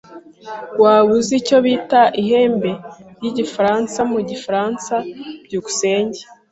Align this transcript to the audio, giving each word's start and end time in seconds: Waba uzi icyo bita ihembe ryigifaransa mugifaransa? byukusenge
Waba 0.81 1.05
uzi 1.17 1.33
icyo 1.41 1.57
bita 1.65 2.01
ihembe 2.21 2.71
ryigifaransa 3.17 3.99
mugifaransa? 4.11 4.95
byukusenge 5.45 6.21